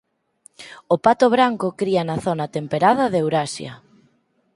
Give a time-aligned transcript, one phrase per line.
[0.93, 3.73] O pato branco cría na zona temperada de Eurasia.